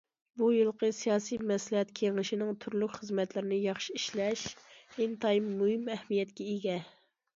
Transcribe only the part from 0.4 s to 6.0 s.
بۇ يىلقى سىياسىي مەسلىھەت كېڭىشىنىڭ تۈرلۈك خىزمەتلىرىنى ياخشى ئىشلەش ئىنتايىن مۇھىم